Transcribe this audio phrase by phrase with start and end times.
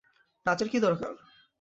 [0.45, 1.11] নাচের কী দরকার?